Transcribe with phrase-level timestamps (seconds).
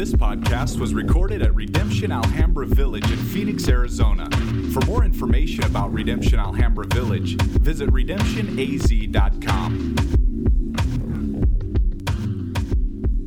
[0.00, 4.30] This podcast was recorded at Redemption Alhambra Village in Phoenix, Arizona.
[4.72, 9.96] For more information about Redemption Alhambra Village, visit redemptionaz.com.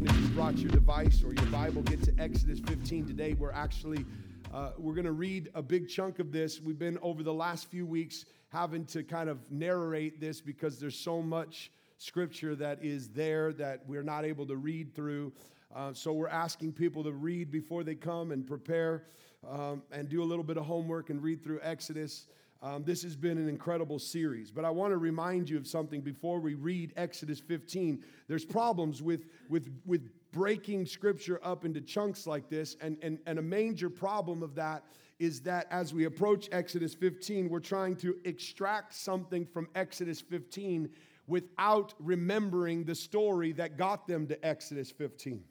[0.02, 3.36] If you brought your device or your Bible, get to Exodus 15 today.
[3.36, 4.04] We're actually
[4.52, 6.60] uh, we're going to read a big chunk of this.
[6.60, 10.98] We've been over the last few weeks having to kind of narrate this because there's
[10.98, 15.32] so much scripture that is there that we're not able to read through.
[15.76, 19.06] Uh, so we're asking people to read before they come and prepare
[19.50, 22.28] um, and do a little bit of homework and read through Exodus.
[22.62, 26.02] Um, this has been an incredible series, but I want to remind you of something
[26.02, 28.04] before we read Exodus 15.
[28.28, 33.40] There's problems with, with, with breaking scripture up into chunks like this, and, and, and
[33.40, 34.84] a major problem of that
[35.20, 40.90] is that as we approach Exodus 15, we're trying to extract something from Exodus 15
[41.28, 45.44] without remembering the story that got them to Exodus 15.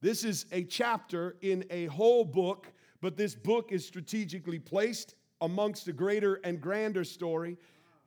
[0.00, 5.88] This is a chapter in a whole book, but this book is strategically placed amongst
[5.88, 7.56] a greater and grander story,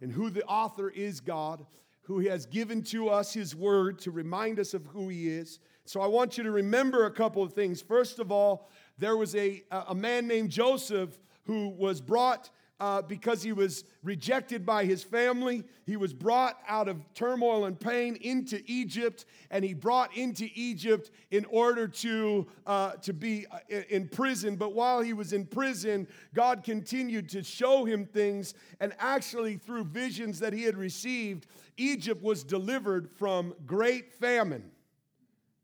[0.02, 1.66] and who the author is God,
[2.04, 5.60] who has given to us his word to remind us of who he is.
[5.86, 7.82] So I want you to remember a couple of things.
[7.82, 13.44] First of all, there was a, a man named Joseph who was brought uh, because
[13.44, 15.64] he was rejected by his family.
[15.86, 21.12] He was brought out of turmoil and pain into Egypt, and he brought into Egypt
[21.32, 24.56] in order to, uh, to be uh, in prison.
[24.56, 29.86] But while he was in prison, God continued to show him things, and actually, through
[29.86, 34.72] visions that he had received, Egypt was delivered from great famine.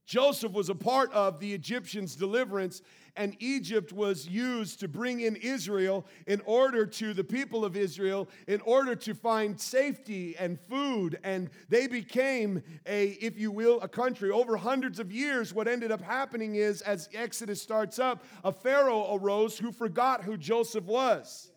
[0.05, 2.81] Joseph was a part of the Egyptians' deliverance,
[3.15, 8.27] and Egypt was used to bring in Israel in order to the people of Israel,
[8.47, 11.19] in order to find safety and food.
[11.23, 14.31] And they became a, if you will, a country.
[14.31, 19.15] Over hundreds of years, what ended up happening is, as Exodus starts up, a Pharaoh
[19.15, 21.51] arose who forgot who Joseph was.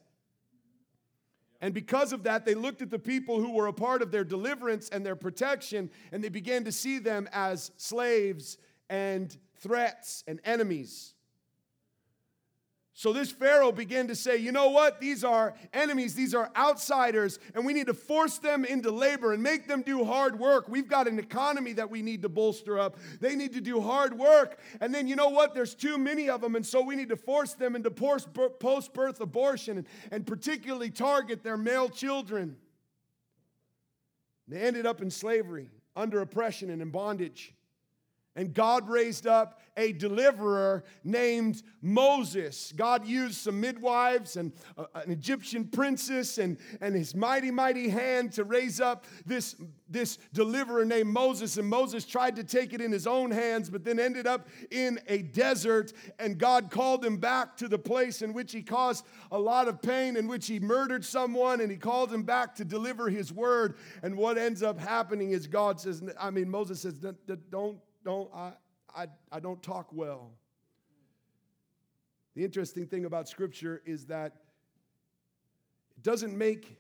[1.61, 4.23] And because of that, they looked at the people who were a part of their
[4.23, 8.59] deliverance and their protection, and they began to see them as slaves
[8.89, 11.15] and threats and enemies.
[12.99, 15.01] So this Pharaoh began to say, you know what?
[15.01, 19.41] These are enemies, these are outsiders, and we need to force them into labor and
[19.41, 20.69] make them do hard work.
[20.69, 22.99] We've got an economy that we need to bolster up.
[23.21, 24.59] They need to do hard work.
[24.81, 25.55] And then you know what?
[25.55, 29.21] There's too many of them, and so we need to force them into post birth
[29.21, 32.57] abortion and particularly target their male children.
[34.49, 37.55] They ended up in slavery, under oppression, and in bondage.
[38.39, 42.73] And God raised up a deliverer named Moses.
[42.77, 48.31] God used some midwives and uh, an Egyptian princess and, and his mighty, mighty hand
[48.35, 49.57] to raise up this,
[49.89, 51.57] this deliverer named Moses.
[51.57, 55.01] And Moses tried to take it in his own hands, but then ended up in
[55.09, 55.93] a desert.
[56.21, 59.83] And God called him back to the place in which he caused a lot of
[59.83, 63.79] pain, in which he murdered someone, and he called him back to deliver his word.
[64.05, 67.05] And what ends up happening is God says, I mean, Moses says,
[67.51, 67.79] don't
[68.09, 68.53] don't, I,
[68.97, 70.31] I, I don't talk well.
[72.35, 74.33] The interesting thing about Scripture is that
[75.95, 76.79] it doesn't make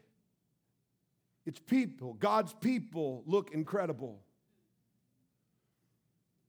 [1.44, 4.21] its people, God's people, look incredible.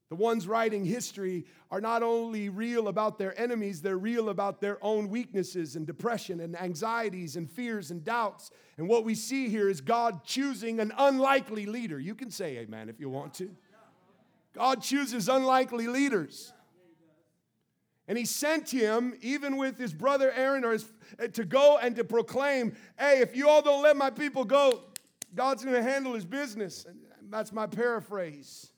[0.08, 4.78] The ones writing history are not only real about their enemies, they're real about their
[4.82, 8.50] own weaknesses and depression and anxieties and fears and doubts.
[8.78, 12.00] And what we see here is God choosing an unlikely leader.
[12.00, 13.54] You can say amen if you want to.
[14.60, 16.52] God chooses unlikely leaders.
[18.10, 20.86] And he sent him, even with his brother Aaron, or his,
[21.18, 24.82] eh, to go and to proclaim, hey, if you all don't let my people go,
[25.34, 26.84] God's going to handle his business.
[26.84, 27.00] And
[27.30, 28.74] that's my paraphrase.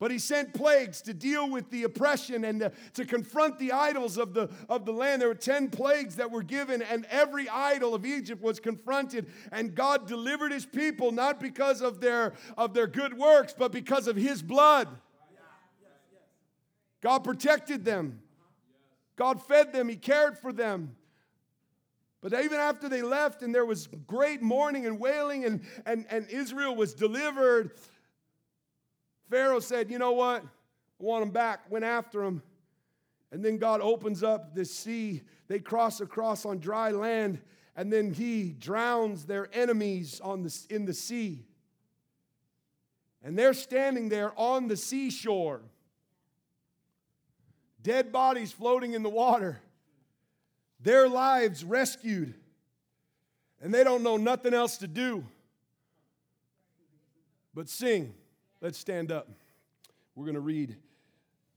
[0.00, 4.16] But he sent plagues to deal with the oppression and to, to, confront the idols
[4.16, 5.20] of the, of the land.
[5.20, 9.26] There were 10 plagues that were given, and every idol of Egypt was confronted.
[9.52, 14.06] And God delivered his people not because of their, of their good works, but because
[14.06, 14.88] of his blood.
[17.02, 18.20] God protected them,
[19.16, 20.96] God fed them, he cared for them.
[22.22, 26.28] But even after they left, and there was great mourning and wailing, and, and, and
[26.28, 27.72] Israel was delivered,
[29.30, 30.42] Pharaoh said, You know what?
[30.42, 30.46] I
[30.98, 31.70] want them back.
[31.70, 32.42] Went after them.
[33.32, 35.22] And then God opens up the sea.
[35.46, 37.40] They cross across on dry land,
[37.76, 41.44] and then He drowns their enemies on the, in the sea.
[43.22, 45.60] And they're standing there on the seashore,
[47.82, 49.60] dead bodies floating in the water,
[50.80, 52.34] their lives rescued,
[53.60, 55.24] and they don't know nothing else to do
[57.54, 58.14] but sing.
[58.62, 59.26] Let's stand up.
[60.14, 60.76] We're going to read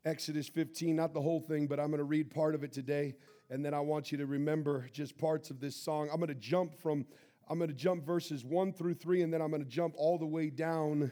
[0.05, 3.15] Exodus 15, not the whole thing, but I'm going to read part of it today.
[3.49, 6.07] And then I want you to remember just parts of this song.
[6.09, 7.05] I'm going to jump from,
[7.49, 10.17] I'm going to jump verses one through three, and then I'm going to jump all
[10.17, 11.11] the way down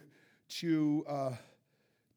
[0.59, 1.03] to.
[1.09, 1.31] Uh,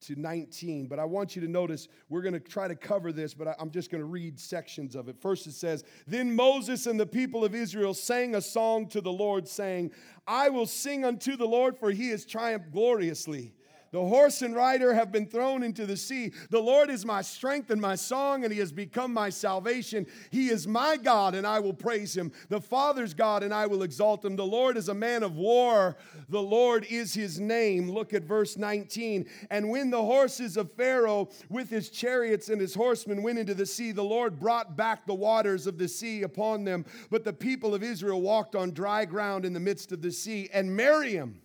[0.06, 0.86] to 19.
[0.86, 3.70] But I want you to notice we're going to try to cover this, but I'm
[3.70, 5.16] just going to read sections of it.
[5.18, 9.10] First, it says, Then Moses and the people of Israel sang a song to the
[9.10, 9.92] Lord, saying,
[10.26, 13.54] I will sing unto the Lord, for he has triumphed gloriously.
[13.94, 16.32] The horse and rider have been thrown into the sea.
[16.50, 20.08] The Lord is my strength and my song, and he has become my salvation.
[20.32, 22.32] He is my God, and I will praise him.
[22.48, 24.34] The Father's God, and I will exalt him.
[24.34, 25.96] The Lord is a man of war.
[26.28, 27.88] The Lord is his name.
[27.88, 29.30] Look at verse 19.
[29.50, 33.64] And when the horses of Pharaoh with his chariots and his horsemen went into the
[33.64, 36.84] sea, the Lord brought back the waters of the sea upon them.
[37.10, 40.50] But the people of Israel walked on dry ground in the midst of the sea.
[40.52, 41.40] And Miriam,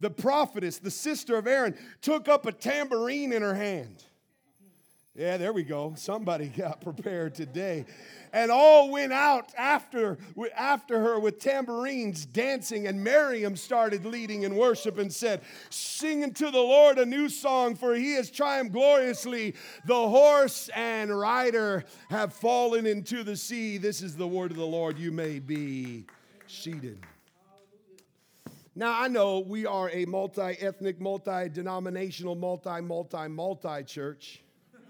[0.00, 4.04] the prophetess, the sister of Aaron, took up a tambourine in her hand.
[5.16, 5.94] Yeah, there we go.
[5.96, 7.84] Somebody got prepared today.
[8.32, 10.18] And all went out after,
[10.56, 12.88] after her with tambourines dancing.
[12.88, 17.76] And Miriam started leading in worship and said, Sing unto the Lord a new song,
[17.76, 19.54] for he has triumphed gloriously.
[19.86, 23.78] The horse and rider have fallen into the sea.
[23.78, 24.98] This is the word of the Lord.
[24.98, 26.06] You may be
[26.48, 26.98] seated.
[28.76, 34.42] Now, I know we are a multi ethnic, multi denominational, multi, multi, multi church.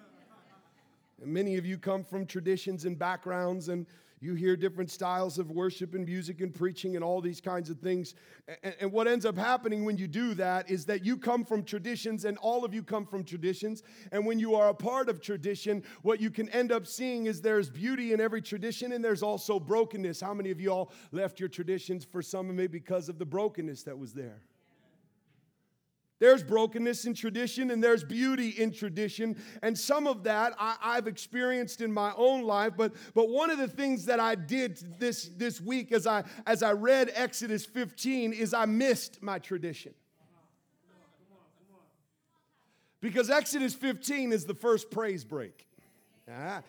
[1.22, 3.86] And many of you come from traditions and backgrounds, and
[4.24, 7.78] you hear different styles of worship and music and preaching and all these kinds of
[7.78, 8.14] things.
[8.62, 11.62] And, and, what ends up happening when you do that is that you come from
[11.62, 13.82] traditions, and all of you come from traditions.
[14.12, 17.42] And when you are a part of tradition, what you can end up seeing is
[17.42, 20.20] there's beauty in every tradition, and there's also brokenness.
[20.20, 23.26] How many of you all left your traditions for some of it because of the
[23.26, 24.40] brokenness that was there?
[26.24, 29.36] There's brokenness in tradition and there's beauty in tradition.
[29.60, 32.72] And some of that I, have experienced in my own life.
[32.78, 36.62] But, but one of the things that I did this, this week as I, as
[36.62, 39.92] I read Exodus 15 is I missed my tradition.
[43.02, 45.66] Because Exodus 15 is the first praise break.
[46.26, 46.62] Ah,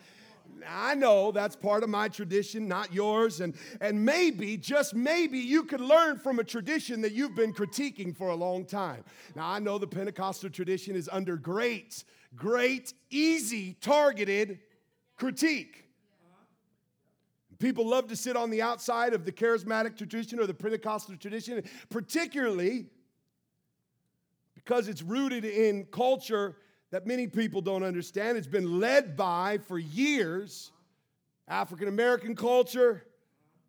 [0.66, 3.40] I know that's part of my tradition, not yours.
[3.40, 8.16] And, and maybe, just maybe, you could learn from a tradition that you've been critiquing
[8.16, 9.04] for a long time.
[9.34, 12.04] Now, I know the Pentecostal tradition is under great,
[12.34, 14.60] great, easy, targeted
[15.16, 15.84] critique.
[17.58, 21.62] People love to sit on the outside of the charismatic tradition or the Pentecostal tradition,
[21.88, 22.86] particularly
[24.54, 26.56] because it's rooted in culture
[26.90, 28.38] that many people don't understand.
[28.38, 30.70] It's been led by, for years,
[31.48, 33.04] African American culture,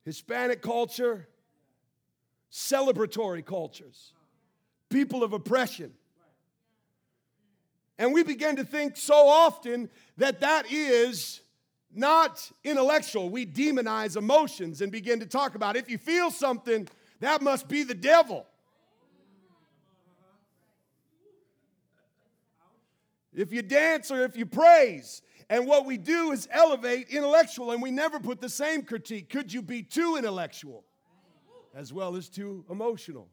[0.03, 1.27] Hispanic culture,
[2.51, 4.13] celebratory cultures,
[4.89, 5.93] people of oppression.
[7.99, 11.41] And we begin to think so often that that is
[11.93, 13.29] not intellectual.
[13.29, 16.87] We demonize emotions and begin to talk about if you feel something,
[17.19, 18.45] that must be the devil.
[23.38, 25.22] If you dance or if you praise.
[25.50, 29.29] And what we do is elevate intellectual, and we never put the same critique.
[29.29, 30.84] Could you be too intellectual
[31.74, 33.29] as well as too emotional?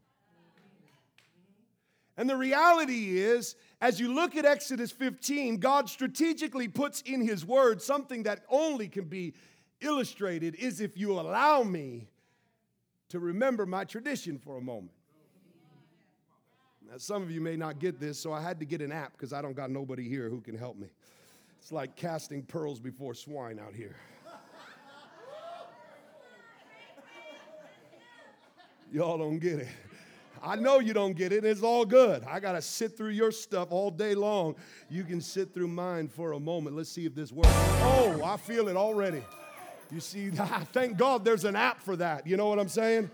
[2.17, 7.45] And the reality is, as you look at Exodus 15, God strategically puts in His
[7.45, 9.35] Word something that only can be
[9.81, 12.07] illustrated is if you allow me
[13.09, 14.94] to remember my tradition for a moment.
[16.91, 19.13] Now, some of you may not get this, so I had to get an app
[19.13, 20.89] because I don't got nobody here who can help me.
[21.61, 23.97] It's like casting pearls before swine out here.
[28.93, 29.69] Y'all don't get it.
[30.43, 31.45] I know you don't get it.
[31.45, 32.23] It's all good.
[32.25, 34.57] I got to sit through your stuff all day long.
[34.91, 36.77] You can sit through mine for a moment.
[36.77, 37.49] Let's see if this works.
[37.51, 39.23] Oh, I feel it already.
[39.91, 40.31] You see,
[40.73, 42.27] thank God there's an app for that.
[42.27, 43.11] You know what I'm saying?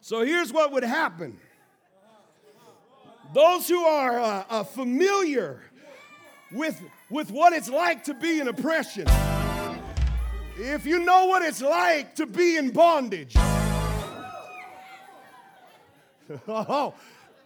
[0.00, 1.38] So here's what would happen
[3.34, 5.60] those who are uh, uh, familiar
[6.52, 9.06] with, with what it's like to be in oppression,
[10.56, 13.34] if you know what it's like to be in bondage,
[16.48, 16.94] oh,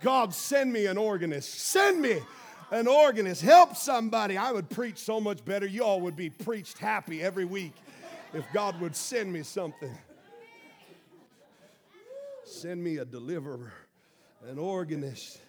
[0.01, 1.59] God, send me an organist.
[1.59, 2.21] Send me
[2.71, 3.43] an organist.
[3.43, 4.37] Help somebody.
[4.37, 5.67] I would preach so much better.
[5.67, 7.73] You all would be preached happy every week
[8.35, 9.97] if God would send me something.
[12.45, 13.73] Send me a deliverer,
[14.47, 15.41] an organist.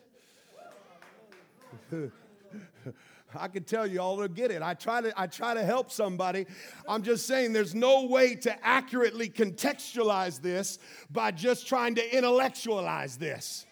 [3.35, 4.61] I can tell you all to get it.
[4.61, 6.47] I try to I try to help somebody.
[6.87, 10.79] I'm just saying there's no way to accurately contextualize this
[11.11, 13.65] by just trying to intellectualize this.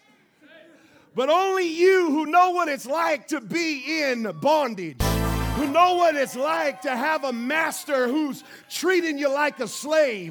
[1.14, 5.02] But only you who know what it's like to be in bondage,
[5.56, 10.30] who know what it's like to have a master who's treating you like a slave,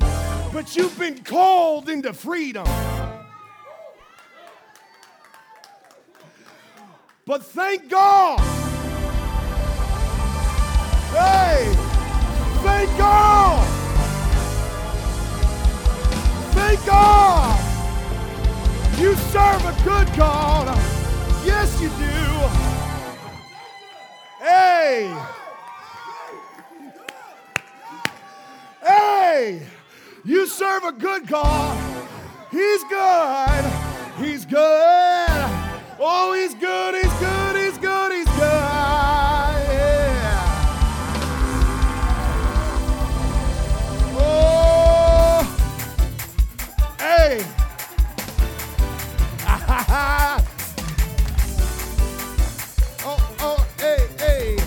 [0.54, 2.66] but you've been called into freedom.
[7.27, 8.39] But thank God.
[11.12, 11.74] Hey,
[12.63, 13.67] thank God.
[16.53, 17.60] Thank God.
[18.98, 20.67] You serve a good God.
[21.46, 22.05] Yes, you do.
[24.41, 25.13] Hey.
[28.81, 29.67] Hey.
[30.24, 31.77] You serve a good God.
[32.51, 33.65] He's good.
[34.17, 35.26] He's good.
[36.00, 36.94] Oh, he's good.
[36.94, 37.56] He's good.
[37.56, 38.12] He's good.
[38.12, 38.38] He's good.
[39.74, 40.75] Yeah.
[44.13, 45.42] Oh.
[47.00, 47.44] Hey.
[53.04, 54.58] oh, oh, hey, hey.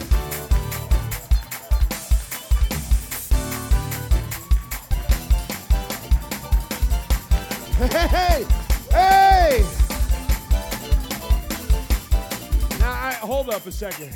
[7.79, 8.70] Hey, hey, hey.
[13.31, 14.13] Hold up a second.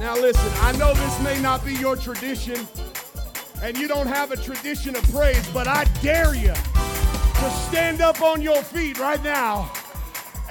[0.00, 2.66] Now, listen, I know this may not be your tradition,
[3.62, 8.20] and you don't have a tradition of praise, but I dare you to stand up
[8.22, 9.70] on your feet right now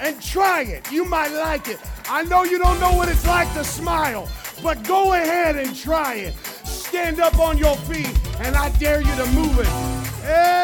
[0.00, 0.90] and try it.
[0.90, 1.78] You might like it.
[2.08, 4.26] I know you don't know what it's like to smile,
[4.62, 6.34] but go ahead and try it.
[6.64, 9.66] Stand up on your feet, and I dare you to move it.
[10.24, 10.63] Hey,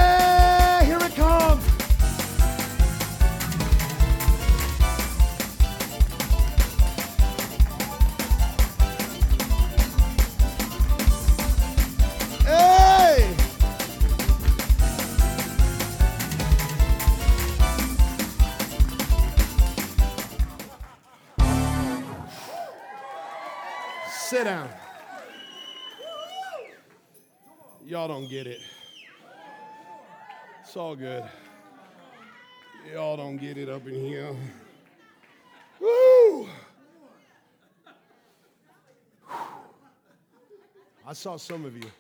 [30.71, 31.25] It's all good.
[32.93, 34.33] Y'all don't get it up in here.
[35.81, 36.49] Woo!
[41.05, 41.91] I saw some of you.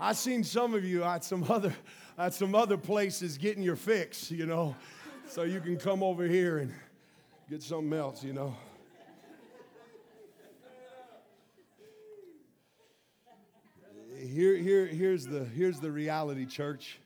[0.00, 1.72] I seen some of you at some other
[2.18, 4.74] at some other places getting your fix, you know,
[5.28, 6.74] so you can come over here and
[7.48, 8.56] get something else, you know.
[14.18, 16.98] Here, here, here's the here's the reality, church.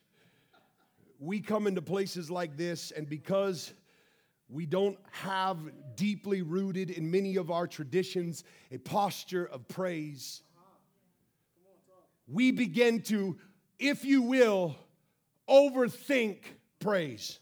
[1.22, 3.72] We come into places like this, and because
[4.48, 5.58] we don't have
[5.94, 10.42] deeply rooted in many of our traditions a posture of praise
[12.26, 13.36] we begin to,
[13.78, 14.76] if you will,
[15.48, 16.38] overthink
[16.78, 17.38] praise.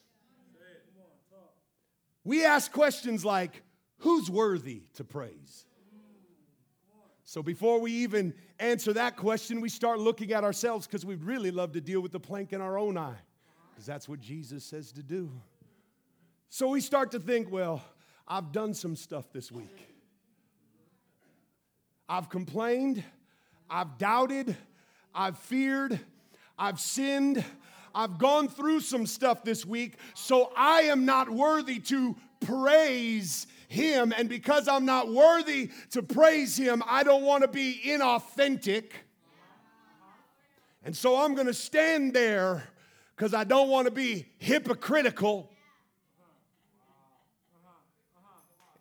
[2.24, 3.62] We ask questions like,
[3.98, 5.66] who's worthy to praise?
[7.24, 11.52] So before we even answer that question, we start looking at ourselves because we'd really
[11.52, 13.18] love to deal with the plank in our own eye,
[13.80, 15.30] because that's what Jesus says to do.
[16.50, 17.82] So we start to think, well,
[18.28, 19.88] I've done some stuff this week.
[22.06, 23.02] I've complained,
[23.70, 24.54] I've doubted,
[25.14, 25.98] I've feared,
[26.58, 27.42] I've sinned,
[27.94, 34.12] I've gone through some stuff this week, so I am not worthy to praise Him.
[34.14, 38.90] And because I'm not worthy to praise Him, I don't want to be inauthentic.
[40.84, 42.64] And so I'm going to stand there
[43.20, 45.50] because I don't want to be hypocritical.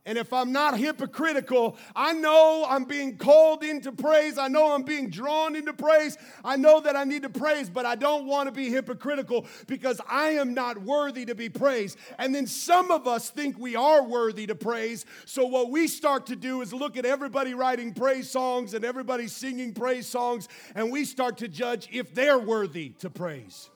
[0.05, 4.37] And if I'm not hypocritical, I know I'm being called into praise.
[4.37, 6.17] I know I'm being drawn into praise.
[6.45, 9.99] I know that I need to praise, but I don't want to be hypocritical because
[10.09, 11.97] I am not worthy to be praised.
[12.17, 15.05] And then some of us think we are worthy to praise.
[15.25, 19.27] So what we start to do is look at everybody writing praise songs and everybody
[19.27, 23.69] singing praise songs, and we start to judge if they're worthy to praise.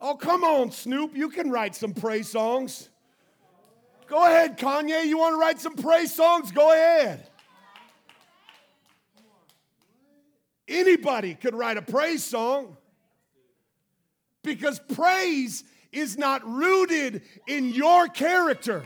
[0.00, 1.16] Oh, come on, Snoop.
[1.16, 2.90] You can write some praise songs.
[4.06, 5.06] Go ahead, Kanye.
[5.06, 6.52] You want to write some praise songs?
[6.52, 7.28] Go ahead.
[10.68, 12.76] Anybody could write a praise song
[14.42, 18.84] because praise is not rooted in your character.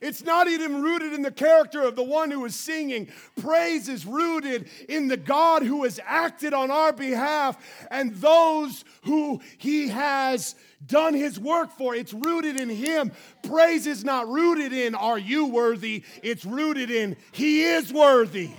[0.00, 3.08] It's not even rooted in the character of the one who is singing.
[3.40, 7.58] Praise is rooted in the God who has acted on our behalf
[7.90, 10.54] and those who he has
[10.86, 11.94] done his work for.
[11.94, 13.12] It's rooted in him.
[13.42, 16.02] Praise is not rooted in, are you worthy?
[16.22, 18.50] It's rooted in, he is worthy.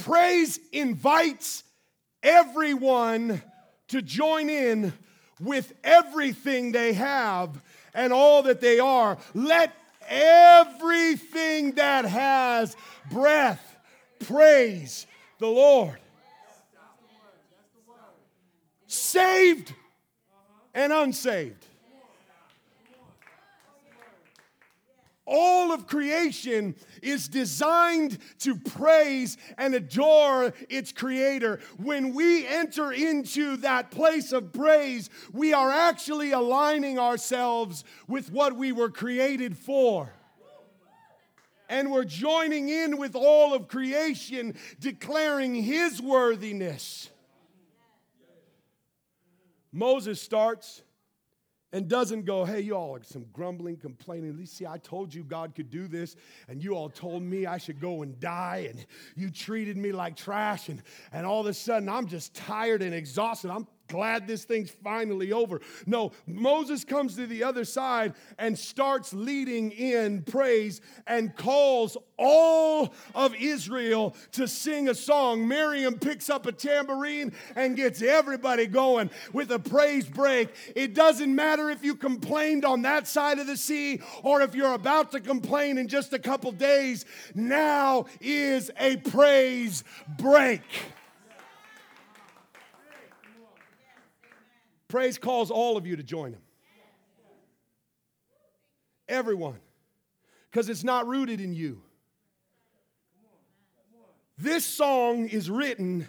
[0.00, 1.62] Praise invites
[2.22, 3.42] everyone
[3.88, 4.92] to join in
[5.40, 7.60] with everything they have
[7.94, 9.18] and all that they are.
[9.34, 9.74] Let
[10.08, 12.76] everything that has
[13.10, 13.76] breath
[14.20, 15.06] praise
[15.38, 15.98] the Lord.
[18.86, 19.74] Saved
[20.74, 21.66] and unsaved.
[25.30, 31.60] All of creation is designed to praise and adore its creator.
[31.76, 38.56] When we enter into that place of praise, we are actually aligning ourselves with what
[38.56, 40.10] we were created for.
[41.68, 47.10] And we're joining in with all of creation, declaring his worthiness.
[49.70, 50.80] Moses starts
[51.72, 54.30] and doesn't go, hey, you all are some grumbling, complaining.
[54.30, 56.16] At least, see, I told you God could do this,
[56.48, 60.16] and you all told me I should go and die, and you treated me like
[60.16, 60.82] trash, and,
[61.12, 63.50] and all of a sudden I'm just tired and exhausted.
[63.50, 65.60] I'm glad this thing's finally over.
[65.86, 72.92] No, Moses comes to the other side and starts leading in praise and calls all
[73.14, 75.46] of Israel to sing a song.
[75.46, 80.48] Miriam picks up a tambourine and gets everybody going with a praise break.
[80.74, 84.74] It doesn't matter if you complained on that side of the sea or if you're
[84.74, 87.04] about to complain in just a couple days.
[87.34, 89.84] Now is a praise
[90.18, 90.62] break.
[94.88, 96.40] Praise calls all of you to join him.
[99.08, 99.58] Everyone.
[100.50, 101.82] Because it's not rooted in you.
[104.38, 106.06] This song is written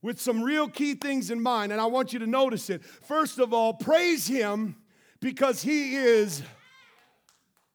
[0.00, 2.84] with some real key things in mind, and I want you to notice it.
[2.84, 4.76] First of all, praise him
[5.20, 6.42] because he is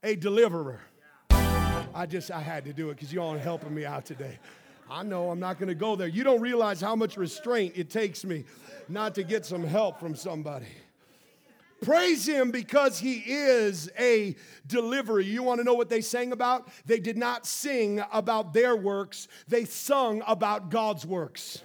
[0.02, 0.80] a deliverer.
[1.94, 4.38] I just, I had to do it because you all are helping me out today.
[4.90, 6.08] I know I'm not going to go there.
[6.08, 8.44] You don't realize how much restraint it takes me
[8.88, 10.66] not to get some help from somebody.
[11.82, 15.20] Praise him because he is a deliverer.
[15.20, 16.68] You want to know what they sang about?
[16.86, 21.62] They did not sing about their works, they sung about God's works.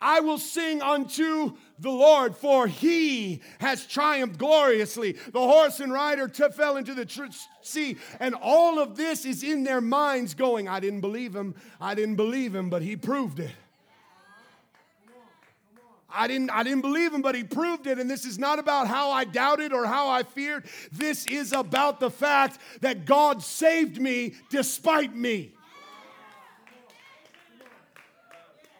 [0.00, 5.12] I will sing unto the Lord, for he has triumphed gloriously.
[5.12, 7.24] The horse and rider t- fell into the tr-
[7.62, 11.94] sea, and all of this is in their minds going, I didn't believe him, I
[11.94, 13.52] didn't believe him, but he proved it.
[16.08, 17.98] I didn't, I didn't believe him, but he proved it.
[17.98, 20.64] And this is not about how I doubted or how I feared.
[20.90, 25.52] This is about the fact that God saved me despite me.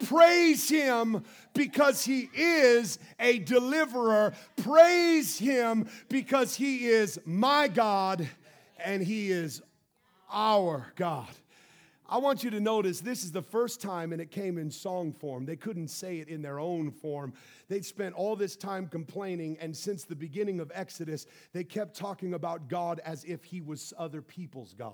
[0.05, 1.23] Praise him
[1.57, 4.33] because he is a deliverer.
[4.57, 8.27] Praise him because he is my God
[8.83, 9.61] and he is
[10.31, 11.27] our God.
[12.09, 15.11] I want you to notice this is the first time, and it came in song
[15.11, 15.45] form.
[15.45, 17.33] They couldn't say it in their own form.
[17.67, 22.33] They'd spent all this time complaining, and since the beginning of Exodus, they kept talking
[22.33, 24.93] about God as if he was other people's God.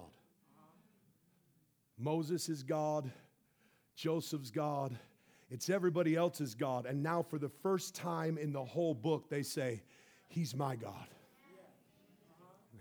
[1.99, 3.11] Moses is God,
[3.95, 4.97] Joseph's God,
[5.53, 6.87] it's everybody else's God.
[6.87, 9.83] And now, for the first time in the whole book, they say,
[10.27, 11.07] He's my God.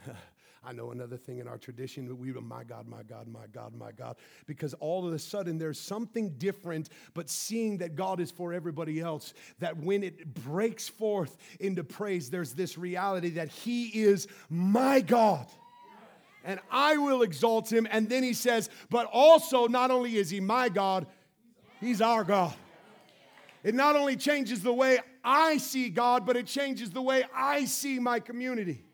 [0.65, 3.47] I know another thing in our tradition that we, go, my God, my God, my
[3.53, 8.21] God, my God, because all of a sudden there's something different, but seeing that God
[8.21, 13.49] is for everybody else, that when it breaks forth into praise, there's this reality that
[13.49, 15.47] He is my God.
[16.43, 17.87] And I will exalt him.
[17.91, 21.07] And then he says, but also, not only is he my God,
[21.81, 22.53] he's our God.
[23.63, 27.65] It not only changes the way I see God, but it changes the way I
[27.65, 28.85] see my community.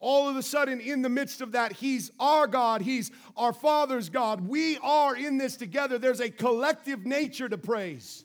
[0.00, 4.08] all of a sudden, in the midst of that, He's our God, He's our Father's
[4.08, 4.48] God.
[4.48, 5.98] We are in this together.
[5.98, 8.24] There's a collective nature to praise.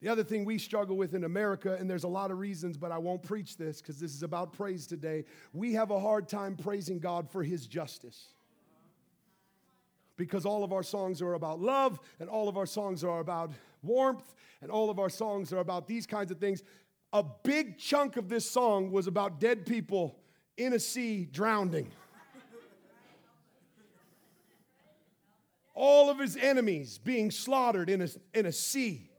[0.00, 2.92] The other thing we struggle with in America, and there's a lot of reasons, but
[2.92, 5.24] I won't preach this because this is about praise today.
[5.52, 8.34] We have a hard time praising God for His justice.
[10.16, 13.52] Because all of our songs are about love, and all of our songs are about
[13.82, 16.62] warmth, and all of our songs are about these kinds of things.
[17.12, 20.18] A big chunk of this song was about dead people
[20.56, 21.90] in a sea drowning.
[25.74, 29.10] All of his enemies being slaughtered in a, in a sea.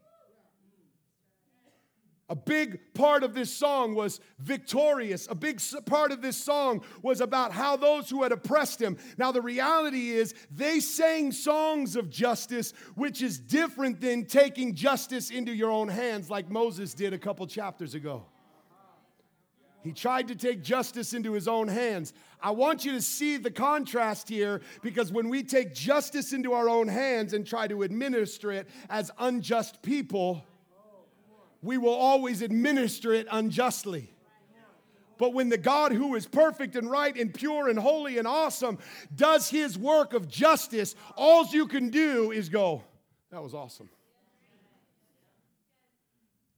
[2.28, 5.28] A big part of this song was victorious.
[5.30, 8.96] A big part of this song was about how those who had oppressed him.
[9.16, 15.30] Now, the reality is, they sang songs of justice, which is different than taking justice
[15.30, 18.26] into your own hands, like Moses did a couple chapters ago.
[19.84, 22.12] He tried to take justice into his own hands.
[22.42, 26.68] I want you to see the contrast here because when we take justice into our
[26.68, 30.44] own hands and try to administer it as unjust people,
[31.62, 34.12] we will always administer it unjustly.
[35.18, 38.78] But when the God who is perfect and right and pure and holy and awesome
[39.14, 42.82] does his work of justice, all you can do is go,
[43.30, 43.88] That was awesome.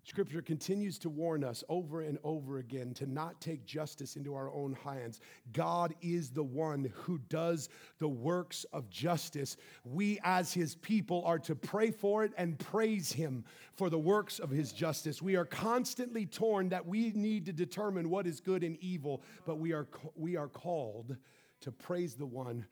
[0.09, 4.51] Scripture continues to warn us over and over again to not take justice into our
[4.55, 5.21] own hands.
[5.53, 7.69] God is the one who does
[7.99, 9.59] the works of justice.
[9.85, 13.45] We, as his people, are to pray for it and praise him
[13.77, 15.21] for the works of his justice.
[15.21, 19.59] We are constantly torn that we need to determine what is good and evil, but
[19.59, 21.19] we are, we are called
[21.61, 22.65] to praise the one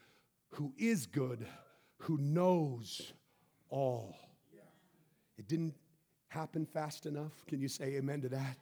[0.52, 1.46] who is good,
[1.98, 3.12] who knows
[3.68, 4.16] all.
[5.38, 5.74] It didn't
[6.28, 7.32] happen fast enough?
[7.46, 8.56] Can you say amen to that?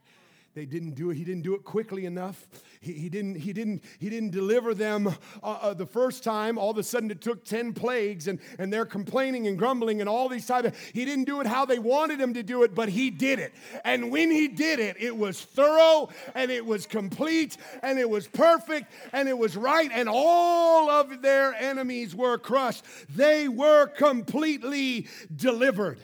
[0.54, 1.16] They didn't do it.
[1.16, 2.46] He didn't do it quickly enough.
[2.80, 6.58] He, he didn't, he, didn't, he didn't deliver them uh, uh, the first time.
[6.58, 10.08] All of a sudden, it took 10 plagues, and, and they're complaining and grumbling and
[10.08, 10.78] all these type of.
[10.92, 13.52] He didn't do it how they wanted him to do it, but he did it.
[13.84, 18.28] And when he did it, it was thorough, and it was complete, and it was
[18.28, 22.84] perfect, and it was right, and all of their enemies were crushed.
[23.08, 25.98] They were completely delivered.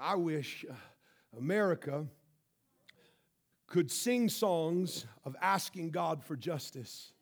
[0.00, 0.74] I wish uh,
[1.36, 2.06] America
[3.66, 7.12] could sing songs of asking God for justice.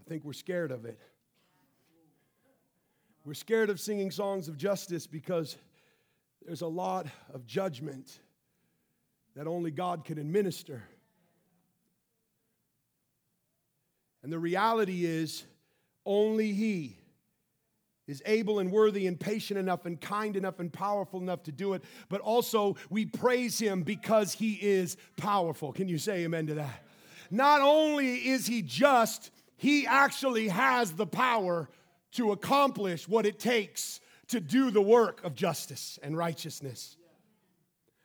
[0.00, 0.98] I think we're scared of it.
[3.24, 5.56] We're scared of singing songs of justice because
[6.44, 8.20] there's a lot of judgment
[9.34, 10.84] that only God can administer.
[14.22, 15.44] And the reality is,
[16.04, 16.98] only He
[18.06, 21.74] is able and worthy and patient enough and kind enough and powerful enough to do
[21.74, 25.72] it, but also we praise him because he is powerful.
[25.72, 26.84] Can you say amen to that?
[27.30, 31.68] Not only is he just, he actually has the power
[32.12, 36.96] to accomplish what it takes to do the work of justice and righteousness.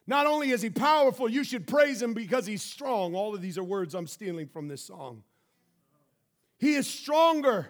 [0.08, 3.16] Not only is he powerful, you should praise him because he's strong.
[3.16, 5.24] All of these are words I'm stealing from this song.
[6.58, 7.70] He is stronger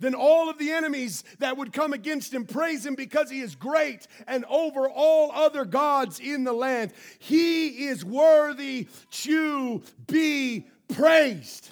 [0.00, 2.44] than all of the enemies that would come against him.
[2.44, 6.92] Praise him because he is great and over all other gods in the land.
[7.18, 11.70] He is worthy to be praised.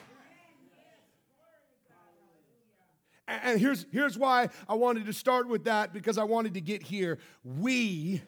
[3.29, 6.83] And here's, here's why I wanted to start with that because I wanted to get
[6.83, 7.19] here.
[7.45, 8.21] We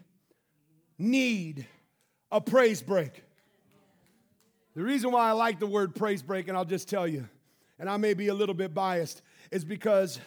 [0.98, 1.66] need
[2.30, 3.22] a praise break.
[4.74, 7.28] The reason why I like the word praise break, and I'll just tell you,
[7.78, 10.20] and I may be a little bit biased, is because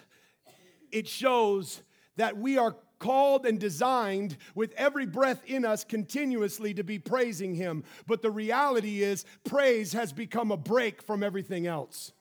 [0.91, 1.82] it shows
[2.15, 7.56] that we are called and designed with every breath in us continuously to be praising
[7.56, 7.84] Him.
[8.08, 12.12] But the reality is, praise has become a break from everything else.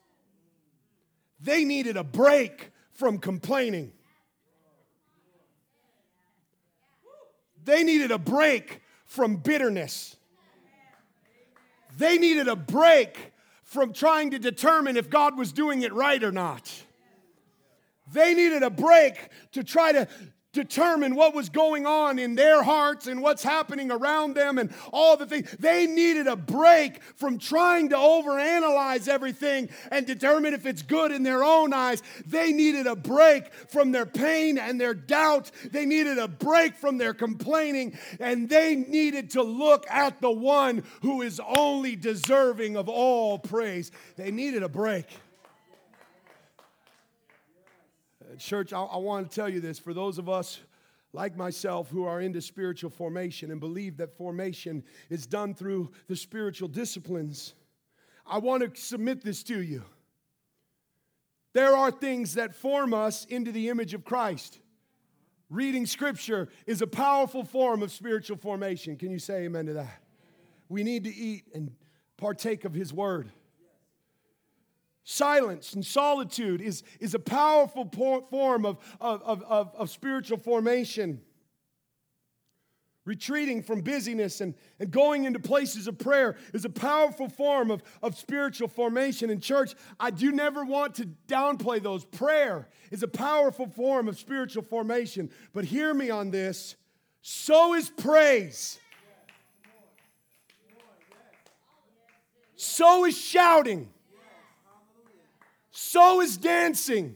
[1.39, 3.91] They needed a break from complaining,
[7.63, 10.15] they needed a break from bitterness,
[11.97, 13.33] they needed a break
[13.63, 16.71] from trying to determine if God was doing it right or not.
[18.11, 20.07] They needed a break to try to
[20.57, 25.15] determine what was going on in their hearts and what's happening around them and all
[25.15, 25.55] the things.
[25.59, 31.21] They needed a break from trying to overanalyze everything and determine if it's good in
[31.21, 32.01] their own eyes.
[32.25, 35.51] They needed a break from their pain and their doubt.
[35.71, 40.83] They needed a break from their complaining and they needed to look at the one
[41.03, 43.91] who is only deserving of all praise.
[44.15, 45.05] They needed a break.
[48.39, 50.59] Church, I, I want to tell you this for those of us
[51.13, 56.15] like myself who are into spiritual formation and believe that formation is done through the
[56.15, 57.53] spiritual disciplines.
[58.25, 59.83] I want to submit this to you.
[61.53, 64.59] There are things that form us into the image of Christ.
[65.49, 68.97] Reading scripture is a powerful form of spiritual formation.
[68.97, 70.01] Can you say amen to that?
[70.69, 71.71] We need to eat and
[72.17, 73.31] partake of his word.
[75.09, 77.89] Silence and solitude is, is a powerful
[78.29, 81.21] form of, of, of, of, spiritual formation.
[83.05, 87.83] Retreating from busyness and, and going into places of prayer is a powerful form of,
[88.03, 89.29] of spiritual formation.
[89.29, 92.03] In church, I do never want to downplay those.
[92.03, 95.29] Prayer is a powerful form of spiritual formation.
[95.53, 96.75] But hear me on this
[97.21, 98.77] so is praise.
[102.57, 103.93] So is shouting.
[105.79, 107.15] So is dancing.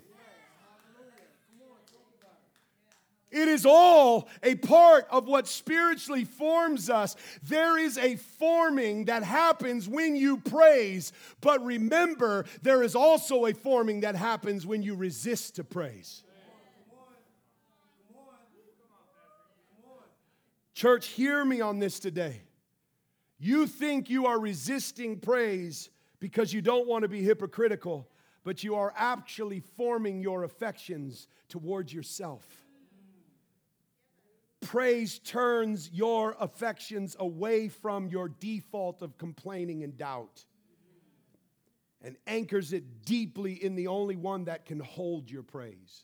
[3.32, 7.16] It is all a part of what spiritually forms us.
[7.42, 13.54] There is a forming that happens when you praise, but remember, there is also a
[13.56, 16.22] forming that happens when you resist to praise.
[20.76, 22.44] Church, hear me on this today.
[23.40, 28.08] You think you are resisting praise because you don't want to be hypocritical,
[28.44, 32.46] but you are actually forming your affections towards yourself.
[34.62, 40.46] Praise turns your affections away from your default of complaining and doubt
[42.04, 46.04] and anchors it deeply in the only one that can hold your praise.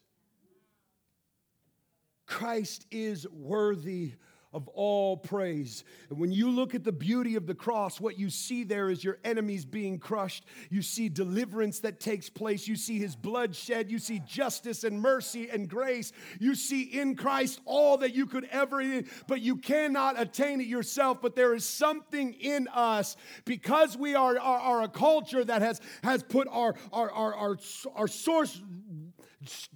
[2.26, 4.14] Christ is worthy
[4.58, 5.84] of all praise.
[6.10, 9.04] And when you look at the beauty of the cross, what you see there is
[9.04, 10.46] your enemies being crushed.
[10.72, 12.68] You see deliverance that takes place.
[12.68, 13.92] You see his blood shed.
[13.92, 16.12] You see justice and mercy and grace.
[16.40, 21.22] You see in Christ all that you could ever, but you cannot attain it yourself.
[21.22, 23.16] But there is something in us
[23.46, 27.58] because we are, are, are a culture that has, has put our, our, our, our,
[27.96, 28.60] our source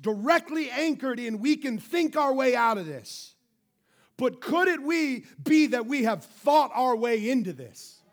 [0.01, 3.35] directly anchored in, we can think our way out of this.
[4.21, 8.03] But could it we be that we have thought our way into this?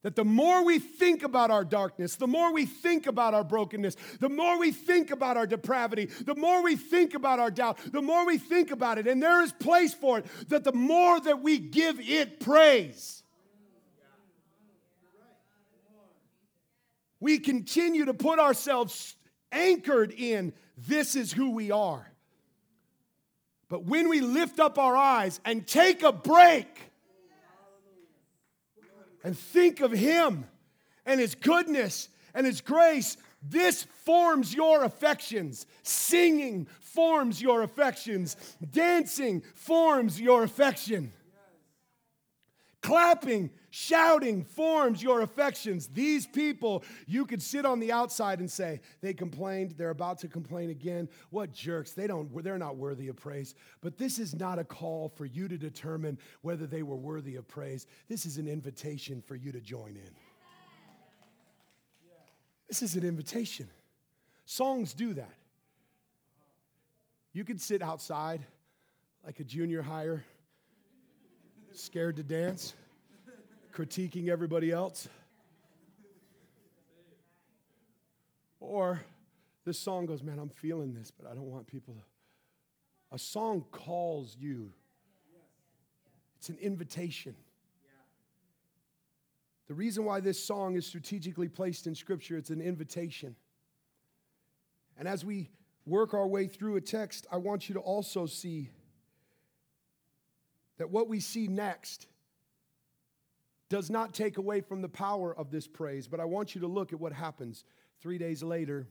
[0.00, 3.98] That the more we think about our darkness, the more we think about our brokenness,
[4.18, 8.00] the more we think about our depravity, the more we think about our doubt, the
[8.00, 11.42] more we think about it, and there is place for it, that the more that
[11.42, 13.22] we give it praise.
[17.20, 19.16] We continue to put ourselves
[19.52, 22.06] anchored in this is who we are.
[23.68, 26.66] But when we lift up our eyes and take a break
[29.22, 30.44] and think of Him
[31.06, 35.66] and His goodness and His grace, this forms your affections.
[35.82, 38.36] Singing forms your affections.
[38.72, 41.12] Dancing forms your affection.
[42.82, 45.86] Clapping Shouting forms your affections.
[45.86, 50.28] These people, you could sit on the outside and say, they complained, they're about to
[50.28, 51.08] complain again.
[51.30, 51.92] What jerks.
[51.92, 53.54] They don't they're not worthy of praise.
[53.80, 57.46] But this is not a call for you to determine whether they were worthy of
[57.46, 57.86] praise.
[58.08, 60.10] This is an invitation for you to join in.
[62.66, 63.68] This is an invitation.
[64.46, 65.34] Songs do that.
[67.32, 68.44] You could sit outside
[69.24, 70.24] like a junior hire,
[71.72, 72.74] scared to dance
[73.72, 75.08] critiquing everybody else.
[78.58, 79.00] Or
[79.64, 82.00] this song goes, Man, I'm feeling this, but I don't want people to.
[83.12, 84.72] A song calls you,
[86.38, 87.34] it's an invitation.
[89.66, 93.36] The reason why this song is strategically placed in Scripture, it's an invitation.
[94.98, 95.48] And as we
[95.86, 98.70] work our way through a text, I want you to also see
[100.80, 102.06] that what we see next
[103.68, 106.08] does not take away from the power of this praise.
[106.08, 107.64] But I want you to look at what happens
[108.00, 108.86] three days later.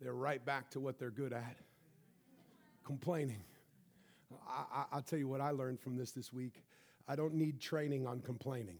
[0.00, 1.58] They're right back to what they're good at
[2.86, 3.44] complaining.
[4.48, 6.64] I, will tell you what I learned from this this week.
[7.06, 8.78] I don't need training on complaining.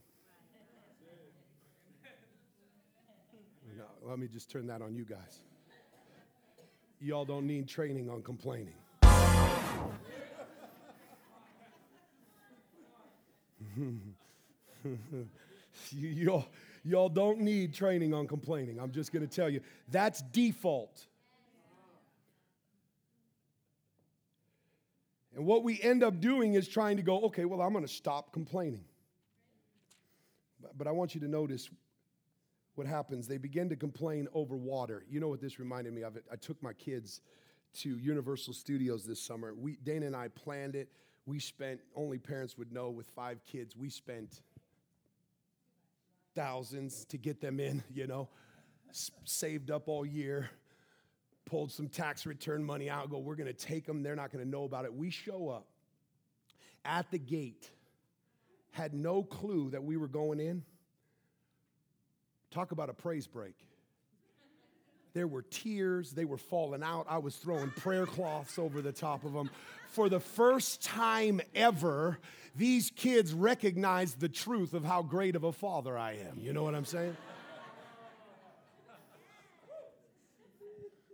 [3.76, 5.40] No, let me just turn that on you guys.
[7.02, 8.76] Y'all don't need training on complaining.
[15.92, 16.46] y'all,
[16.84, 18.78] y'all don't need training on complaining.
[18.80, 19.60] I'm just going to tell you.
[19.90, 21.06] That's default.
[25.34, 27.92] And what we end up doing is trying to go, okay, well, I'm going to
[27.92, 28.84] stop complaining.
[30.62, 31.68] But, but I want you to notice
[32.74, 33.28] what happens.
[33.28, 35.04] They begin to complain over water.
[35.10, 36.16] You know what this reminded me of?
[36.32, 37.20] I took my kids
[37.80, 39.52] to Universal Studios this summer.
[39.54, 40.88] We, Dana and I planned it
[41.26, 44.40] we spent, only parents would know with five kids, we spent
[46.34, 48.28] thousands to get them in, you know,
[48.90, 50.48] S- saved up all year,
[51.44, 54.02] pulled some tax return money out, go, we're going to take them.
[54.02, 54.94] They're not going to know about it.
[54.94, 55.66] We show up
[56.84, 57.70] at the gate,
[58.70, 60.62] had no clue that we were going in.
[62.52, 63.65] Talk about a praise break.
[65.16, 66.10] There were tears.
[66.10, 67.06] They were falling out.
[67.08, 69.48] I was throwing prayer cloths over the top of them
[69.88, 72.18] for the first time ever,
[72.54, 76.38] these kids recognized the truth of how great of a father I am.
[76.38, 77.16] You know what I'm saying?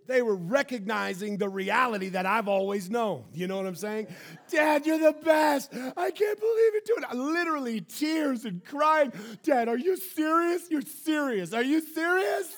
[0.09, 3.23] they were recognizing the reality that I've always known.
[3.33, 4.09] You know what I'm saying?
[4.51, 5.73] Dad, you're the best.
[5.73, 7.05] I can't believe it, dude.
[7.15, 9.13] Literally tears and crying.
[9.45, 10.69] Dad, are you serious?
[10.73, 11.53] You're serious.
[11.53, 12.53] Are you serious?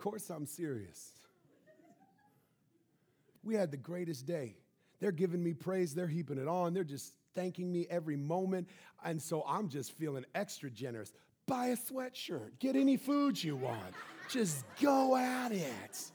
[0.00, 1.12] Course I'm serious.
[3.44, 4.56] We had the greatest day.
[4.98, 8.68] They're giving me praise, they're heaping it on, they're just thanking me every moment.
[9.04, 11.12] And so I'm just feeling extra generous.
[11.46, 13.94] Buy a sweatshirt, get any food you want,
[14.28, 16.10] just go at it.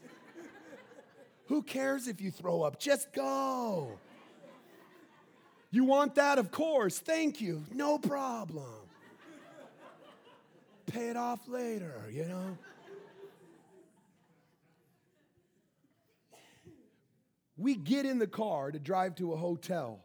[1.47, 2.79] Who cares if you throw up?
[2.79, 3.99] Just go.
[5.69, 6.39] You want that?
[6.39, 6.97] Of course.
[6.97, 7.63] Thank you.
[7.71, 8.63] No problem.
[10.87, 12.57] Pay it off later, you know?
[17.57, 20.03] We get in the car to drive to a hotel.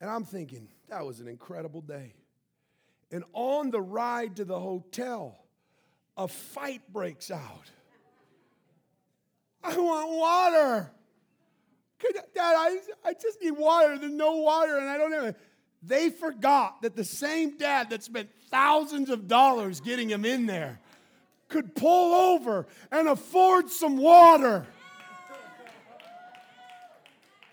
[0.00, 2.14] And I'm thinking, that was an incredible day.
[3.10, 5.38] And on the ride to the hotel,
[6.16, 7.70] a fight breaks out.
[9.62, 10.90] I want water.
[12.34, 13.98] Dad, I, I just need water.
[13.98, 15.36] There's no water, and I don't have it.
[15.82, 20.78] They forgot that the same dad that spent thousands of dollars getting him in there
[21.48, 24.66] could pull over and afford some water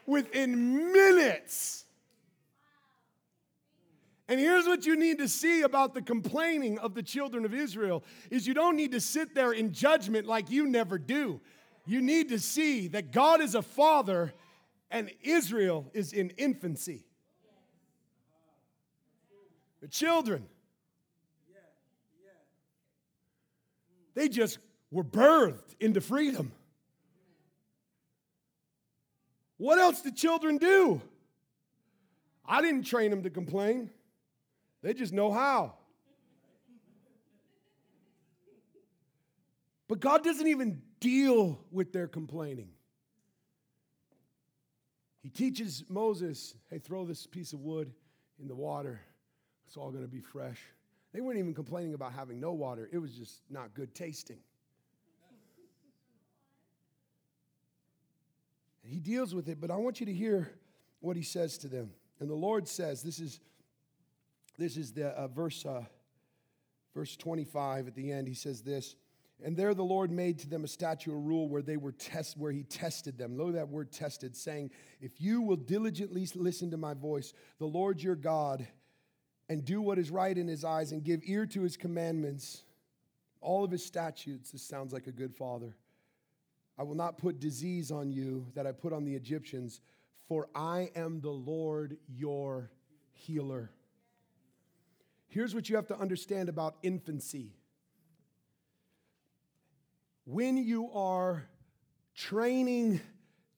[0.06, 1.86] within minutes.
[4.28, 8.04] And here's what you need to see about the complaining of the children of Israel
[8.32, 11.40] is you don't need to sit there in judgment like you never do.
[11.86, 14.34] You need to see that God is a father
[14.90, 17.06] and Israel is in infancy.
[19.82, 20.48] The children
[24.16, 24.58] they just
[24.90, 26.54] were birthed into freedom.
[29.58, 31.02] What else do children do?
[32.46, 33.90] I didn't train them to complain,
[34.82, 35.76] they just know how.
[39.88, 42.70] But God doesn't even deal with their complaining.
[45.22, 47.92] He teaches Moses, hey, throw this piece of wood
[48.40, 49.02] in the water.
[49.68, 50.60] It's all going to be fresh.
[51.14, 54.40] They weren't even complaining about having no water, it was just not good tasting.
[58.88, 60.52] He deals with it, but I want you to hear
[61.00, 61.92] what he says to them.
[62.20, 63.40] And the Lord says, this is,
[64.58, 65.84] this is the uh, verse, uh,
[66.94, 68.28] verse 25 at the end.
[68.28, 68.96] He says this,
[69.44, 72.38] and there the Lord made to them a statute, a rule where they were test,
[72.38, 73.40] where he tested them.
[73.40, 74.72] At that word tested, saying,
[75.02, 78.66] If you will diligently listen to my voice, the Lord your God,
[79.50, 82.64] and do what is right in his eyes, and give ear to his commandments,
[83.42, 85.76] all of his statutes, this sounds like a good father
[86.78, 89.82] I will not put disease on you that I put on the Egyptians,
[90.28, 92.70] for I am the Lord your
[93.14, 93.72] healer.
[95.28, 97.52] Here's what you have to understand about infancy.
[100.26, 101.46] When you are
[102.16, 103.00] training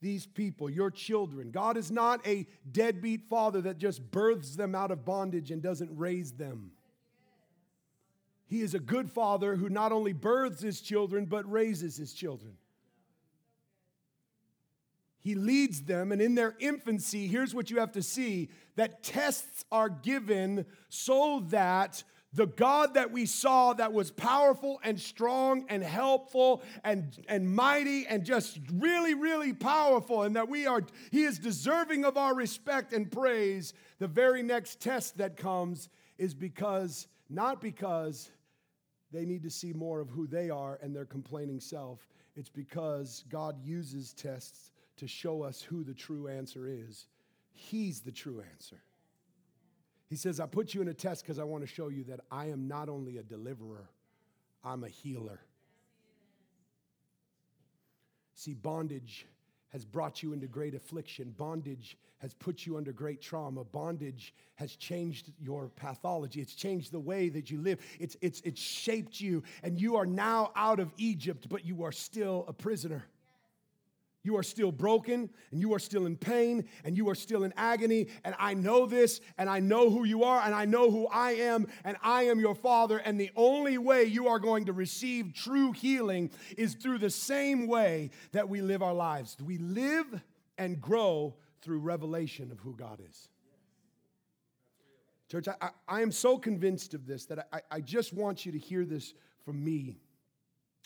[0.02, 4.92] these people, your children, God is not a deadbeat father that just births them out
[4.92, 6.72] of bondage and doesn't raise them.
[8.46, 12.54] He is a good father who not only births his children, but raises his children.
[15.20, 19.66] He leads them, and in their infancy, here's what you have to see that tests
[19.72, 22.04] are given so that
[22.34, 28.06] the God that we saw that was powerful and strong and helpful and, and mighty
[28.06, 32.94] and just really, really powerful, and that we are, He is deserving of our respect
[32.94, 33.74] and praise.
[34.00, 38.30] The very next test that comes is because, not because
[39.12, 43.24] they need to see more of who they are and their complaining self, it's because
[43.30, 47.08] God uses tests to show us who the true answer is.
[47.52, 48.82] He's the true answer.
[50.10, 52.22] He says, I put you in a test because I want to show you that
[52.32, 53.90] I am not only a deliverer,
[54.64, 55.42] I'm a healer.
[58.36, 59.26] See, bondage
[59.70, 61.34] has brought you into great affliction.
[61.38, 63.64] Bondage has put you under great trauma.
[63.64, 66.40] Bondage has changed your pathology.
[66.40, 67.80] It's changed the way that you live.
[68.00, 71.92] It's, it's, it's shaped you, and you are now out of Egypt, but you are
[71.92, 73.06] still a prisoner.
[74.24, 77.54] You are still broken and you are still in pain and you are still in
[77.56, 78.08] agony.
[78.26, 81.32] And I know this and I know who you are and I know who I
[81.32, 82.98] am and I am your father.
[82.98, 87.68] And the only way you are going to receive true healing is through the same
[87.68, 89.38] way that we live our lives.
[89.42, 90.22] We live
[90.58, 93.30] and grow through revelation of who God is.
[95.30, 98.58] Church, I, I, am so convinced of this that I, I just want you to
[98.58, 99.14] hear this
[99.44, 99.98] from me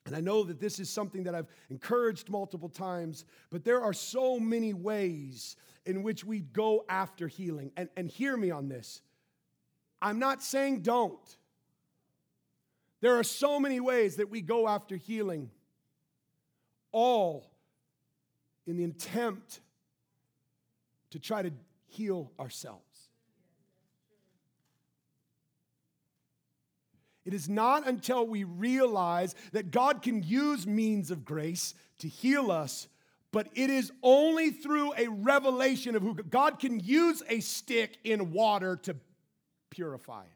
[0.06, 3.94] and I know that this is something that I've encouraged multiple times, but there are
[3.94, 7.72] so many ways in which we go after healing.
[7.78, 9.02] And, and hear me on this.
[10.02, 11.38] I'm not saying don't.
[13.02, 15.50] There are so many ways that we go after healing,
[16.92, 17.52] all
[18.66, 19.60] in the attempt
[21.12, 21.52] to try to
[21.88, 22.91] heal ourselves.
[27.26, 32.52] It is not until we realize that God can use means of grace to heal
[32.52, 32.88] us,
[33.32, 38.32] but it is only through a revelation of who God can use a stick in
[38.32, 38.96] water to
[39.70, 40.30] purify it.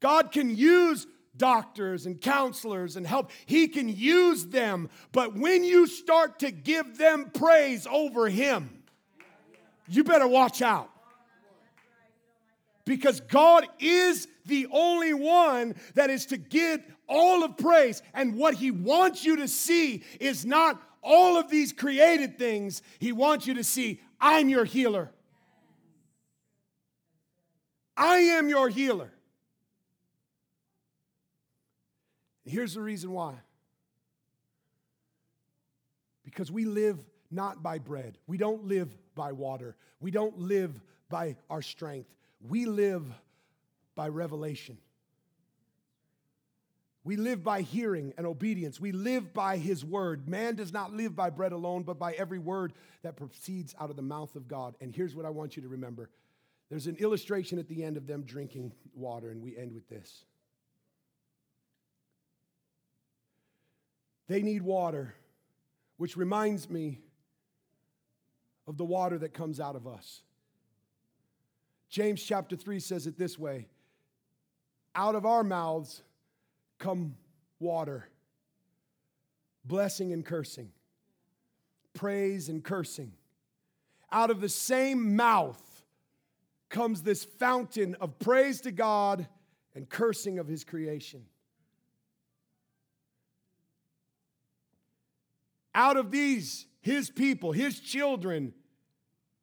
[0.00, 1.06] God can use
[1.36, 3.30] doctors and counselors and help.
[3.46, 8.82] He can use them, but when you start to give them praise over Him,
[9.88, 10.88] you better watch out.
[12.84, 18.02] Because God is the only one that is to get all of praise.
[18.14, 23.12] And what He wants you to see is not all of these created things, He
[23.12, 25.10] wants you to see, I'm your healer.
[27.96, 29.12] I am your healer.
[32.44, 33.34] Here's the reason why.
[36.24, 36.98] Because we live
[37.30, 38.18] not by bread.
[38.26, 39.76] We don't live by water.
[40.00, 42.08] We don't live by our strength.
[42.48, 43.04] We live
[43.94, 44.78] by revelation.
[47.04, 48.80] We live by hearing and obedience.
[48.80, 50.28] We live by his word.
[50.28, 53.96] Man does not live by bread alone, but by every word that proceeds out of
[53.96, 54.76] the mouth of God.
[54.80, 56.10] And here's what I want you to remember
[56.70, 60.24] there's an illustration at the end of them drinking water, and we end with this.
[64.28, 65.14] They need water,
[65.98, 67.00] which reminds me
[68.66, 70.22] of the water that comes out of us.
[71.90, 73.66] James chapter 3 says it this way
[74.94, 76.02] Out of our mouths
[76.78, 77.14] come
[77.58, 78.08] water,
[79.64, 80.70] blessing and cursing,
[81.94, 83.12] praise and cursing.
[84.10, 85.60] Out of the same mouth
[86.68, 89.26] comes this fountain of praise to God
[89.74, 91.24] and cursing of his creation.
[95.74, 98.52] Out of these, his people, his children,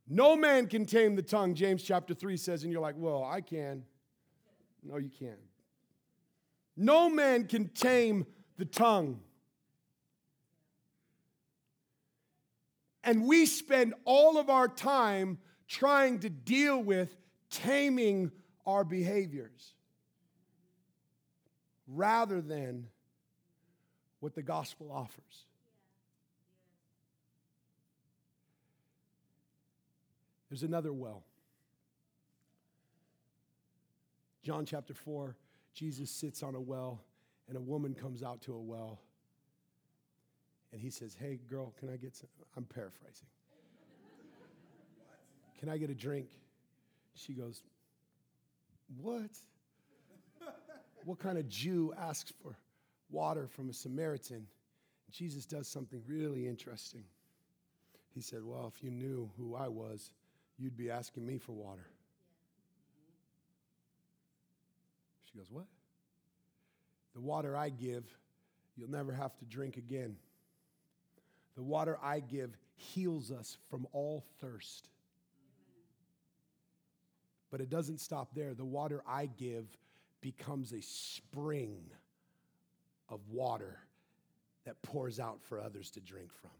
[0.07, 3.41] no man can tame the tongue, James chapter 3 says, and you're like, well, I
[3.41, 3.83] can.
[4.83, 5.39] No, you can't.
[6.75, 8.25] No man can tame
[8.57, 9.19] the tongue.
[13.03, 17.15] And we spend all of our time trying to deal with
[17.49, 18.31] taming
[18.65, 19.73] our behaviors
[21.87, 22.87] rather than
[24.19, 25.45] what the gospel offers.
[30.49, 31.23] There's another well.
[34.49, 35.35] John chapter 4,
[35.75, 37.03] Jesus sits on a well,
[37.47, 38.99] and a woman comes out to a well.
[40.71, 42.29] And he says, Hey, girl, can I get some?
[42.57, 43.27] I'm paraphrasing.
[45.59, 46.29] Can I get a drink?
[47.13, 47.61] She goes,
[48.99, 49.29] What?
[51.05, 52.57] what kind of Jew asks for
[53.11, 54.47] water from a Samaritan?
[55.11, 57.03] Jesus does something really interesting.
[58.15, 60.09] He said, Well, if you knew who I was,
[60.57, 61.85] you'd be asking me for water.
[65.31, 65.65] She goes, What?
[67.13, 68.05] The water I give,
[68.75, 70.15] you'll never have to drink again.
[71.55, 74.87] The water I give heals us from all thirst.
[77.51, 78.53] But it doesn't stop there.
[78.53, 79.65] The water I give
[80.21, 81.81] becomes a spring
[83.09, 83.79] of water
[84.65, 86.51] that pours out for others to drink from.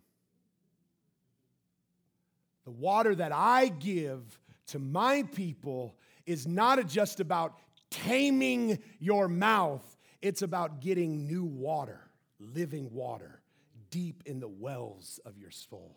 [2.66, 5.96] The water that I give to my people
[6.26, 7.58] is not just about
[7.90, 12.02] taming your mouth, it's about getting new water,
[12.40, 13.42] living water,
[13.90, 15.96] deep in the wells of your soul.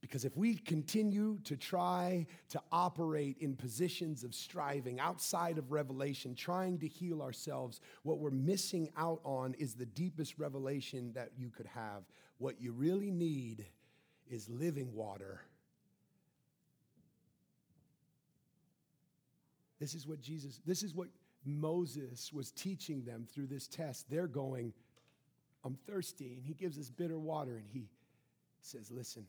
[0.00, 6.34] Because if we continue to try to operate in positions of striving outside of revelation,
[6.34, 11.48] trying to heal ourselves, what we're missing out on is the deepest revelation that you
[11.48, 12.02] could have.
[12.36, 13.64] What you really need
[14.28, 15.40] is living water.
[19.82, 21.08] This is what Jesus, this is what
[21.44, 24.08] Moses was teaching them through this test.
[24.08, 24.72] They're going,
[25.64, 26.34] I'm thirsty.
[26.36, 27.88] And he gives us bitter water and he
[28.60, 29.26] says, Listen,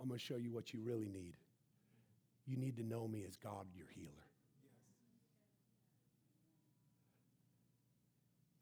[0.00, 1.36] I'm going to show you what you really need.
[2.44, 4.10] You need to know me as God, your healer.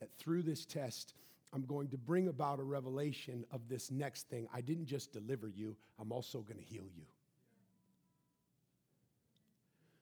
[0.00, 1.14] That through this test,
[1.54, 4.48] I'm going to bring about a revelation of this next thing.
[4.52, 7.04] I didn't just deliver you, I'm also going to heal you.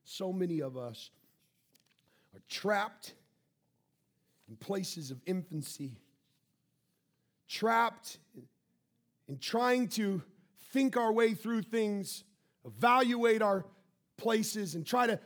[0.04, 1.10] So many of us
[2.34, 3.14] are trapped
[4.48, 5.96] in places of infancy,
[7.48, 8.18] trapped
[9.28, 10.22] in trying to
[10.72, 12.24] think our way through things,
[12.64, 13.64] evaluate our
[14.16, 15.20] places, and try to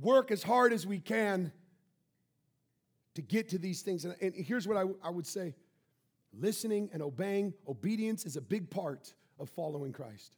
[0.00, 1.52] work as hard as we can
[3.14, 4.04] to get to these things.
[4.04, 5.54] And, and here's what I, I would say
[6.32, 10.36] listening and obeying, obedience is a big part of following Christ.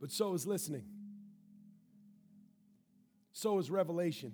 [0.00, 0.84] But so is listening,
[3.32, 4.32] so is revelation.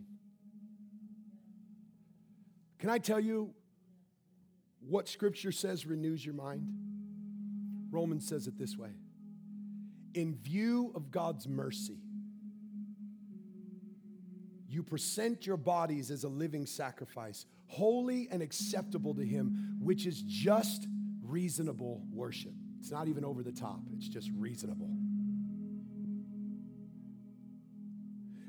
[2.78, 3.54] Can I tell you
[4.80, 6.66] what Scripture says renews your mind?
[7.90, 8.90] Romans says it this way
[10.14, 12.00] In view of God's mercy,
[14.68, 20.22] you present your bodies as a living sacrifice, holy and acceptable to Him, which is
[20.22, 20.88] just
[21.22, 22.52] reasonable worship.
[22.80, 24.90] It's not even over the top, it's just reasonable.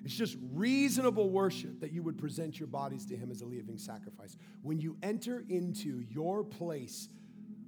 [0.04, 3.78] It's just reasonable worship that you would present your bodies to Him as a living
[3.78, 4.36] sacrifice.
[4.62, 7.08] When you enter into your place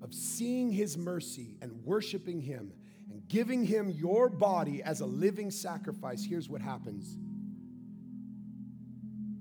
[0.01, 2.73] of seeing His mercy and worshiping Him
[3.09, 7.17] and giving Him your body as a living sacrifice, here's what happens.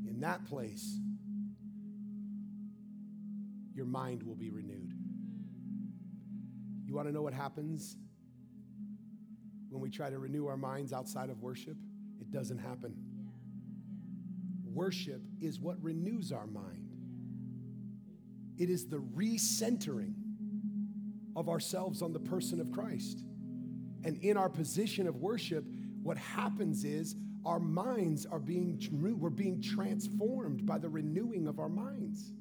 [0.08, 1.00] In that place,
[3.74, 4.94] your mind will be renewed.
[6.86, 7.96] You want to know what happens
[9.68, 11.76] when we try to renew our minds outside of worship?
[12.20, 12.94] It doesn't happen.
[14.64, 16.88] Worship is what renews our mind,
[18.58, 20.14] it is the recentering
[21.36, 23.24] of ourselves on the person of Christ.
[24.04, 25.64] And in our position of worship,
[26.02, 28.78] what happens is our minds are being
[29.18, 32.32] we're being transformed by the renewing of our minds.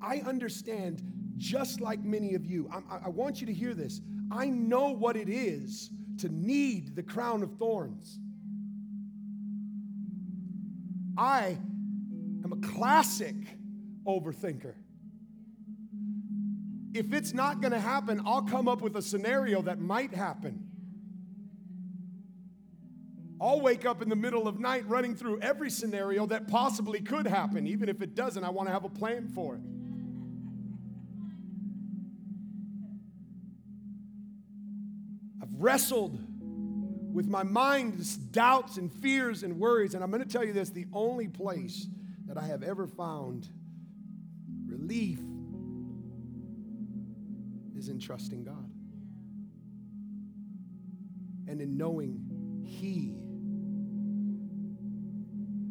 [0.00, 1.02] I understand,
[1.36, 4.00] just like many of you, I, I want you to hear this.
[4.30, 8.18] I know what it is to need the crown of thorns.
[11.16, 11.58] I
[12.44, 13.34] am a classic
[14.06, 14.74] overthinker.
[16.94, 20.64] If it's not going to happen, I'll come up with a scenario that might happen.
[23.40, 27.26] I'll wake up in the middle of night running through every scenario that possibly could
[27.26, 27.66] happen.
[27.66, 29.60] Even if it doesn't, I want to have a plan for it.
[35.58, 36.18] Wrestled
[37.12, 40.70] with my mind's doubts and fears and worries, and I'm going to tell you this
[40.70, 41.86] the only place
[42.26, 43.48] that I have ever found
[44.66, 45.18] relief
[47.76, 48.70] is in trusting God
[51.48, 53.14] and in knowing He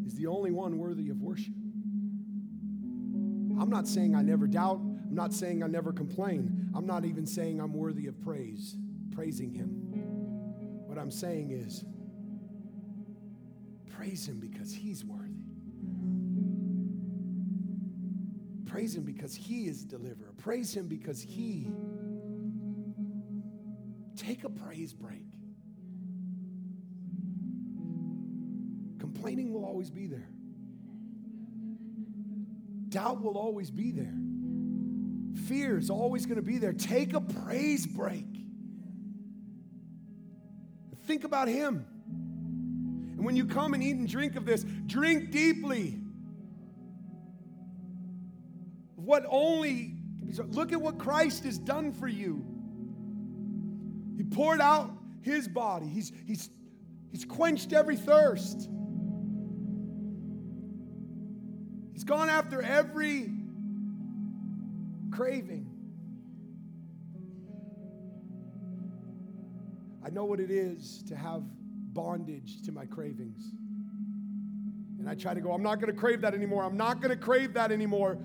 [0.07, 1.53] is the only one worthy of worship.
[3.59, 4.79] I'm not saying I never doubt.
[4.79, 6.69] I'm not saying I never complain.
[6.75, 8.75] I'm not even saying I'm worthy of praise,
[9.17, 9.69] praising Him.
[10.85, 11.83] What I'm saying is,
[13.89, 15.33] praise Him because He's worthy.
[18.67, 20.33] Praise Him because He is deliverer.
[20.37, 21.67] Praise Him because He.
[24.15, 25.25] Take a praise break.
[28.99, 30.29] Complaining will always be there.
[32.89, 34.13] Doubt will always be there.
[35.47, 36.73] Fear is always going to be there.
[36.73, 38.46] Take a praise break.
[41.07, 41.85] Think about Him.
[43.15, 45.99] And when you come and eat and drink of this, drink deeply.
[48.95, 49.95] What only,
[50.49, 52.45] look at what Christ has done for you.
[54.17, 54.91] He poured out
[55.21, 56.49] His body, He's, he's,
[57.11, 58.69] he's quenched every thirst.
[61.93, 63.31] He's gone after every
[65.11, 65.76] craving.
[70.07, 71.43] I know what it is to have
[71.93, 73.43] bondage to my cravings.
[74.99, 76.63] And I try to go, I'm not going to crave that anymore.
[76.63, 78.17] I'm not going to crave that anymore.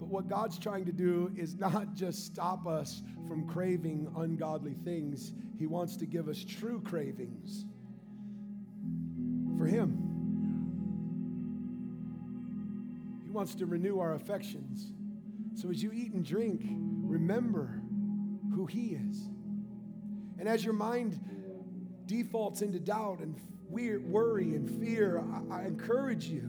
[0.00, 5.32] But what God's trying to do is not just stop us from craving ungodly things,
[5.56, 7.66] He wants to give us true cravings
[9.56, 9.96] for Him.
[13.22, 14.90] He wants to renew our affections.
[15.54, 17.80] So as you eat and drink, remember
[18.56, 19.28] who He is.
[20.38, 21.18] And as your mind
[22.06, 23.34] defaults into doubt and
[23.68, 26.48] worry and fear, I, I encourage you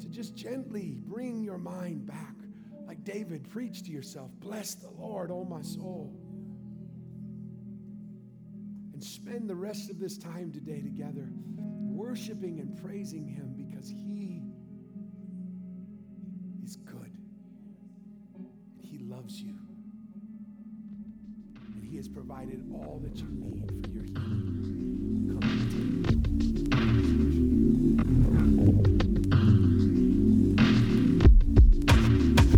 [0.00, 2.34] to just gently bring your mind back.
[2.86, 6.12] Like David, preach to yourself, Bless the Lord, oh my soul.
[8.92, 14.42] And spend the rest of this time today together worshiping and praising Him because He
[16.64, 17.12] is good.
[18.80, 19.69] He loves you
[22.00, 25.36] has provided all that you need for your healing.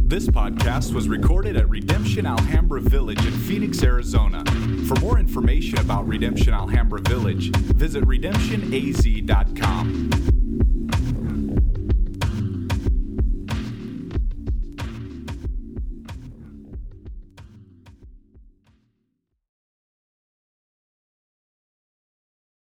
[0.04, 4.44] This podcast was recorded at Redemption Alhambra Village in Phoenix, Arizona.
[4.86, 10.31] For more information about Redemption Alhambra Village, visit redemptionaz.com.